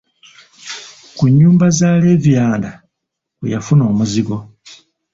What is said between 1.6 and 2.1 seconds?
za